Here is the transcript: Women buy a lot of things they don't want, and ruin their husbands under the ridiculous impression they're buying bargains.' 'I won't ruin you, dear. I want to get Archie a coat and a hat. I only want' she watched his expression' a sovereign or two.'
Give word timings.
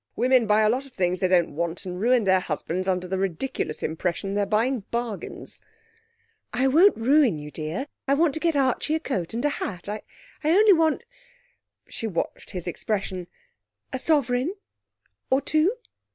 Women 0.15 0.47
buy 0.47 0.61
a 0.61 0.69
lot 0.69 0.87
of 0.87 0.93
things 0.93 1.19
they 1.19 1.27
don't 1.27 1.53
want, 1.55 1.85
and 1.85 2.01
ruin 2.01 2.23
their 2.23 2.39
husbands 2.39 2.87
under 2.87 3.07
the 3.07 3.19
ridiculous 3.19 3.83
impression 3.83 4.33
they're 4.33 4.47
buying 4.47 4.79
bargains.' 4.89 5.61
'I 6.53 6.69
won't 6.69 6.97
ruin 6.97 7.37
you, 7.37 7.51
dear. 7.51 7.85
I 8.07 8.15
want 8.15 8.33
to 8.33 8.39
get 8.39 8.55
Archie 8.55 8.95
a 8.95 8.99
coat 8.99 9.35
and 9.35 9.45
a 9.45 9.49
hat. 9.49 9.87
I 9.87 10.01
only 10.43 10.73
want' 10.73 11.05
she 11.87 12.07
watched 12.07 12.49
his 12.49 12.65
expression' 12.65 13.27
a 13.93 13.99
sovereign 13.99 14.55
or 15.29 15.39
two.' 15.39 15.71